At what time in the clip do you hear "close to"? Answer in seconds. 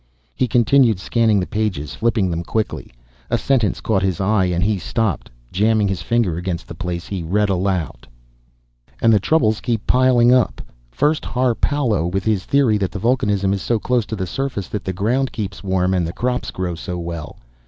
13.77-14.15